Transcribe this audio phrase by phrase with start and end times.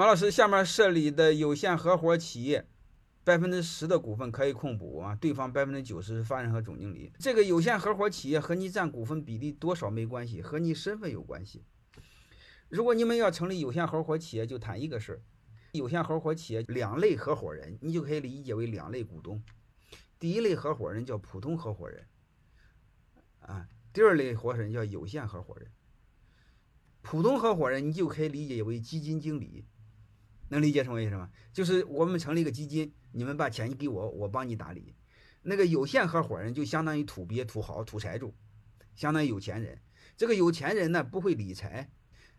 [0.00, 2.66] 马老师下面设立的有限合伙企业，
[3.22, 7.12] 百分之十的股份可以控股啊，对方百分之九十是法人和总经理。
[7.18, 11.64] 这个有限合伙企业和你占股份比例多少没关系，和你身份有关系。
[12.70, 15.20] 如果你们要成立有限合伙企业，就谈一个事儿：
[15.72, 19.42] 有限合伙企业两类合伙人，你就可以理解为两类股东。
[20.18, 22.06] 第一类合伙人叫普通合伙人，
[23.40, 25.70] 啊，第二类合伙人叫有限合伙人。
[27.02, 29.66] 普通合伙人你就可以理解为基金经理，
[30.50, 31.30] 能理解什么意思吗？
[31.52, 34.94] 就是我们成立一个基金，你们把钱给我，我帮你打理。
[35.42, 38.34] 那个有限合伙人就相当于土鳖、土豪、土财主，
[38.94, 39.80] 相当于有钱人。
[40.16, 41.90] 这个有钱人呢不会理财，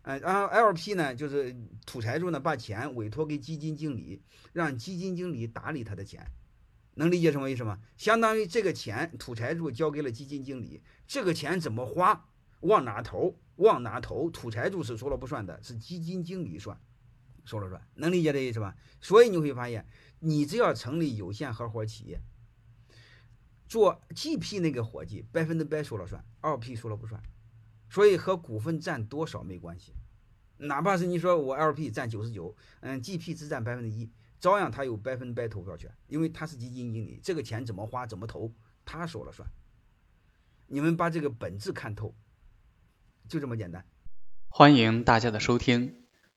[0.02, 4.22] 呃，然后 LP 呢就是土财主呢把钱委托给基金经理，
[4.52, 6.24] 让基金经理打理他的钱。
[6.94, 7.80] 能理解什么意思吗？
[7.96, 12.28] 相当于这个钱土财主交给了基金经理，这个钱怎么花，
[12.60, 16.78] 往哪投，往哪投，土财主是说了不算的，是基金经理算，
[17.44, 17.80] 说了算。
[17.94, 18.76] 能理解这意思吧？
[19.00, 19.86] 所以你会发现，
[20.20, 22.20] 你只要成立有限合伙企业，
[23.66, 27.22] 做 GP 那个伙计百分之百说了算，LP 说了不算，
[27.90, 29.94] 所以和股份占多少没关系。
[30.58, 34.10] 哪怕是你说我 LP 占九十九，嗯，GP 只占百分之一。
[34.38, 38.52] 照样他有百分百投票权，因为他是基金经理，这个钱怎么花怎么投，
[38.84, 39.48] 他说了算。
[40.66, 42.14] 你们把这个本质看透，
[43.28, 43.86] 就这么简单。
[44.48, 46.01] 欢迎大家的收听，